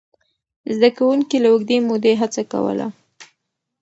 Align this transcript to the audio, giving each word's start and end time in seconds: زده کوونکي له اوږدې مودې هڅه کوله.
زده 0.75 0.89
کوونکي 0.97 1.37
له 1.43 1.47
اوږدې 1.51 1.77
مودې 1.87 2.13
هڅه 2.21 2.41
کوله. 2.51 2.87